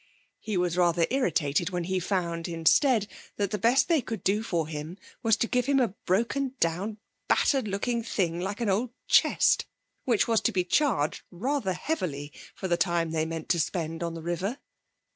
He 0.39 0.57
was 0.57 0.77
rather 0.77 1.05
irritated 1.11 1.69
when 1.69 1.83
he 1.83 1.99
found 1.99 2.47
instead 2.47 3.07
that 3.35 3.51
the 3.51 3.59
best 3.59 3.87
they 3.87 4.01
could 4.01 4.23
do 4.23 4.41
for 4.41 4.67
him 4.67 4.97
was 5.21 5.37
to 5.37 5.47
give 5.47 5.67
him 5.67 5.79
a 5.79 5.89
broken 6.07 6.55
down, 6.59 6.97
battered 7.27 7.67
looking 7.67 8.01
thing 8.01 8.39
like 8.39 8.61
an 8.61 8.67
old 8.69 8.89
chest, 9.05 9.67
which 10.05 10.27
was 10.27 10.41
to 10.41 10.51
be 10.51 10.63
charged 10.63 11.21
rather 11.29 11.73
heavily 11.73 12.33
for 12.55 12.67
the 12.67 12.77
time 12.77 13.11
they 13.11 13.27
meant 13.27 13.47
to 13.49 13.59
spend 13.59 14.01
on 14.01 14.15
the 14.15 14.23
river. 14.23 14.57